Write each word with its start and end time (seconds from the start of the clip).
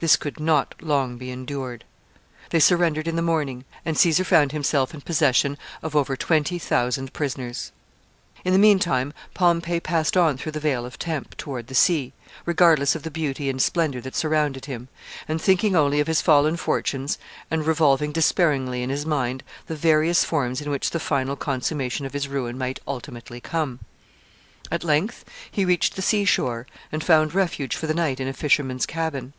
This 0.00 0.16
could 0.16 0.40
not 0.40 0.74
long 0.80 1.18
be 1.18 1.30
endured. 1.30 1.84
They 2.48 2.60
surrendered 2.60 3.06
in 3.06 3.14
the 3.16 3.20
morning, 3.20 3.66
and 3.84 3.98
Caesar 3.98 4.24
found 4.24 4.52
himself 4.52 4.94
in 4.94 5.02
possession 5.02 5.58
of 5.82 5.94
over 5.94 6.16
twenty 6.16 6.58
thousand 6.58 7.12
prisoners. 7.12 7.72
[Sidenote: 8.42 8.42
Pompey 8.42 8.46
in 8.46 8.54
the 8.54 8.58
Vale 8.58 8.76
of 8.76 8.80
Tempe.] 8.80 8.98
In 8.98 9.04
the 9.04 9.10
mean 9.10 9.12
time, 9.12 9.14
Pompey 9.34 9.80
passed 9.80 10.16
on 10.16 10.38
through 10.38 10.52
the 10.52 10.60
Vale 10.60 10.86
of 10.86 10.98
Tempe 10.98 11.36
toward 11.36 11.66
the 11.66 11.74
sea, 11.74 12.14
regardless 12.46 12.94
of 12.94 13.02
the 13.02 13.10
beauty 13.10 13.50
and 13.50 13.60
splendor 13.60 14.00
that 14.00 14.16
surrounded 14.16 14.64
him, 14.64 14.88
and 15.28 15.42
thinking 15.42 15.76
only 15.76 16.00
of 16.00 16.06
his 16.06 16.22
fallen 16.22 16.56
fortunes, 16.56 17.18
and 17.50 17.66
revolving 17.66 18.12
despairingly 18.12 18.82
in 18.82 18.88
his 18.88 19.04
mind 19.04 19.42
the 19.66 19.76
various 19.76 20.24
forms 20.24 20.62
in 20.62 20.70
which 20.70 20.88
the 20.92 20.98
final 20.98 21.36
consummation 21.36 22.06
of 22.06 22.14
his 22.14 22.28
ruin 22.28 22.56
might 22.56 22.80
ultimately 22.88 23.42
come. 23.42 23.80
At 24.72 24.84
length 24.84 25.26
he 25.50 25.66
reached 25.66 25.96
the 25.96 26.00
sea 26.00 26.24
shore, 26.24 26.66
and 26.90 27.04
found 27.04 27.34
refuge 27.34 27.76
for 27.76 27.86
the 27.86 27.92
night 27.92 28.20
in 28.20 28.26
a 28.26 28.32
fisherman's 28.32 28.86
cabin. 28.86 29.34